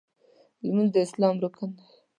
[0.65, 1.85] لمونځ د اسلام رکن دی.